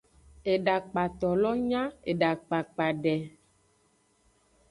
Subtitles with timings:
[0.53, 3.15] Edakpato lo nya edakpakpa de.